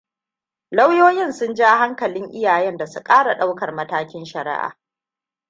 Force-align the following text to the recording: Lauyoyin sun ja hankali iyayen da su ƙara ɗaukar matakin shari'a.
Lauyoyin 0.71 1.33
sun 1.33 1.55
ja 1.57 1.69
hankali 1.77 2.19
iyayen 2.31 2.77
da 2.77 2.87
su 2.87 3.03
ƙara 3.03 3.35
ɗaukar 3.37 3.71
matakin 3.73 4.25
shari'a. 4.25 4.77